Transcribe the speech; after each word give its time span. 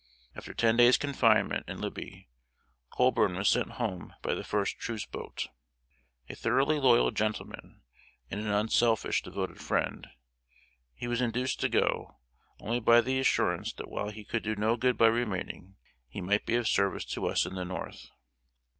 After 0.35 0.51
ten 0.55 0.77
days' 0.77 0.97
confinement 0.97 1.69
in 1.69 1.79
Libby, 1.79 2.27
Colburn 2.91 3.35
was 3.35 3.49
sent 3.49 3.73
home 3.73 4.15
by 4.23 4.33
the 4.33 4.43
first 4.43 4.79
truce 4.79 5.05
boat. 5.05 5.49
A 6.27 6.33
thoroughly 6.35 6.79
loyal 6.79 7.11
gentleman, 7.11 7.83
and 8.31 8.41
an 8.41 8.47
unselfish, 8.47 9.21
devoted 9.21 9.61
friend, 9.61 10.07
he 10.95 11.07
was 11.07 11.21
induced 11.21 11.59
to 11.59 11.69
go, 11.69 12.17
only 12.59 12.79
by 12.79 12.99
the 13.01 13.19
assurance 13.19 13.73
that 13.73 13.89
while 13.91 14.09
he 14.09 14.25
could 14.25 14.41
do 14.41 14.55
no 14.55 14.75
good 14.75 14.97
by 14.97 15.05
remaining, 15.05 15.75
he 16.07 16.19
might 16.19 16.47
be 16.47 16.55
of 16.55 16.67
service 16.67 17.05
to 17.05 17.27
us 17.27 17.45
in 17.45 17.53
the 17.53 17.63
North. 17.63 18.09